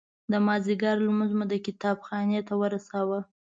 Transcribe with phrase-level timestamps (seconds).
[0.31, 3.19] د مازدیګر لمونځ مو د کتاب خانې ته ورساوه.